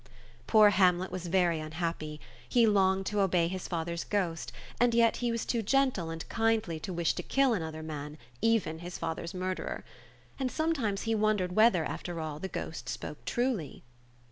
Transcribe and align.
Poor 0.47 0.71
Hamlet 0.71 1.11
was 1.11 1.27
very 1.27 1.59
unhappy. 1.59 2.19
He 2.49 2.65
longed 2.65 3.05
to 3.05 3.19
obey 3.19 3.47
his 3.47 3.67
father's 3.67 4.03
ghost— 4.03 4.51
and 4.81 4.95
yet 4.95 5.17
he 5.17 5.31
was 5.31 5.45
too 5.45 5.61
gentle 5.61 6.09
and 6.09 6.27
kindly 6.27 6.79
to 6.79 6.91
wish 6.91 7.13
to 7.13 7.21
kill 7.21 7.53
another 7.53 7.83
man, 7.83 8.17
even 8.41 8.79
his 8.79 8.97
father's 8.97 9.35
murderer. 9.35 9.83
And 10.39 10.51
sometimes 10.51 11.03
he 11.03 11.13
wondered 11.13 11.55
whether, 11.55 11.85
after 11.85 12.19
all, 12.19 12.39
the 12.39 12.47
ghost 12.47 12.89
spoke 12.89 13.23
truly. 13.25 13.83